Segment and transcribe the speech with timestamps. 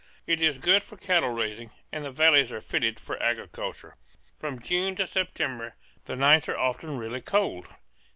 [0.25, 3.97] It is good for cattle raising, and the valleys are fitted for agriculture.
[4.39, 7.67] From June to September the nights are often really cold.